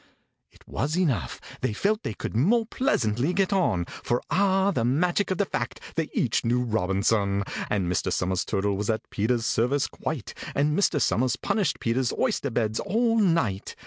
It 0.49 0.67
was 0.67 0.97
enough: 0.97 1.39
they 1.61 1.73
felt 1.73 2.01
they 2.01 2.15
could 2.15 2.35
more 2.35 2.65
pleasantly 2.65 3.33
get 3.33 3.53
on, 3.53 3.85
For 3.85 4.19
(ah, 4.31 4.71
the 4.71 4.83
magic 4.83 5.29
of 5.29 5.37
the 5.37 5.45
fact!) 5.45 5.79
they 5.95 6.09
each 6.11 6.43
knew 6.43 6.63
ROBINSON! 6.63 7.43
And 7.69 7.85
Mr. 7.87 8.11
SOMERS' 8.11 8.45
turtle 8.45 8.75
was 8.75 8.89
at 8.89 9.07
PETER'S 9.11 9.45
service 9.45 9.85
quite, 9.85 10.33
And 10.55 10.75
Mr. 10.75 10.99
SOMERS 10.99 11.35
punished 11.35 11.79
PETER'S 11.79 12.13
oyster 12.17 12.49
beds 12.49 12.79
all 12.79 13.19
night. 13.19 13.75